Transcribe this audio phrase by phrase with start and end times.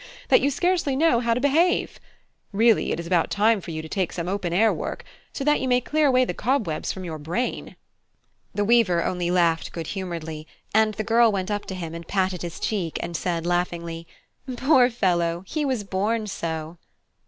[0.29, 1.99] that you scarcely know how to behave.
[2.51, 5.43] Really, it is about time for you to take to some open air work, so
[5.43, 7.75] that you may clear away the cobwebs from your brain."
[8.55, 12.41] The weaver only laughed good humouredly; and the girl went up to him and patted
[12.41, 14.07] his cheek and said laughingly,
[14.57, 15.43] "Poor fellow!
[15.45, 16.79] he was born so."